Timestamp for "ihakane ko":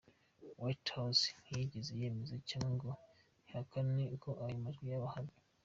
3.47-4.29